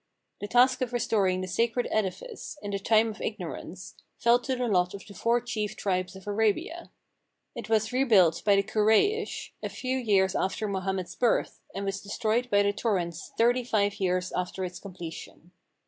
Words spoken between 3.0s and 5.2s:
of Ignorance, fell to the lot of the